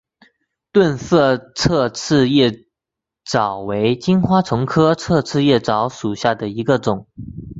[0.71, 2.65] 钝色侧刺叶
[3.23, 7.07] 蚤为金花虫科侧刺叶蚤属下的一个种。